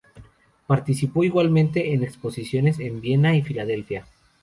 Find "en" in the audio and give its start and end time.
1.93-2.03, 2.79-3.01